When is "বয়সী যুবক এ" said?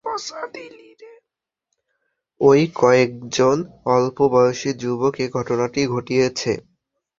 4.31-5.25